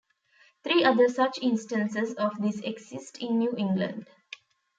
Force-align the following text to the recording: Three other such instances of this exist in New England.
Three 0.63 0.83
other 0.83 1.07
such 1.09 1.37
instances 1.43 2.15
of 2.15 2.41
this 2.41 2.59
exist 2.61 3.19
in 3.19 3.37
New 3.37 3.53
England. 3.55 4.07